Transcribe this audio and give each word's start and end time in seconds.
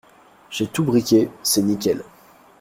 J’ai 0.49 0.65
tout 0.65 0.83
briqué, 0.83 1.29
c’est 1.43 1.61
nickel. 1.61 2.03